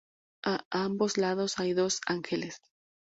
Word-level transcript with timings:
A 0.45 0.65
ambos 0.71 1.19
lados 1.19 1.59
hay 1.59 1.73
dos 1.73 2.01
ángeles. 2.07 2.59